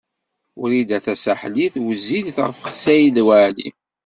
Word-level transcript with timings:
Wrida 0.61 0.99
Tasaḥlit 1.05 1.75
wezzilet 1.83 2.37
ɣef 2.45 2.57
Saɛid 2.83 3.17
Waɛli. 3.25 3.69